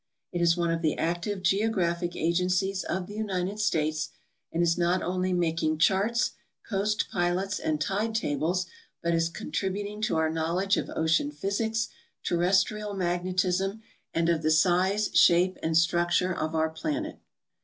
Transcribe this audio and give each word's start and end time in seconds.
It 0.31 0.41
is 0.41 0.57
one 0.57 0.71
of 0.71 0.81
the 0.81 0.97
active 0.97 1.43
geographic 1.43 2.15
agencies 2.15 2.83
of 2.83 3.05
the 3.05 3.13
United 3.13 3.59
States, 3.59 4.09
and 4.51 4.63
is 4.63 4.75
not 4.75 5.03
only 5.03 5.31
making 5.31 5.77
charts, 5.77 6.31
coast 6.67 7.05
pilots, 7.11 7.59
and 7.59 7.79
tide 7.79 8.15
tables, 8.15 8.65
but 9.03 9.13
is 9.13 9.29
contributing 9.29 10.01
to 10.01 10.15
our 10.17 10.31
knowledge 10.31 10.75
of 10.75 10.89
ocean 10.95 11.29
physics, 11.29 11.89
terrestrial 12.23 12.95
magnetism, 12.95 13.83
and 14.11 14.27
of 14.27 14.41
the 14.41 14.49
size, 14.49 15.11
shape, 15.13 15.59
and 15.61 15.77
structure 15.77 16.33
of 16.33 16.55
our 16.55 16.71
planet. 16.71 17.19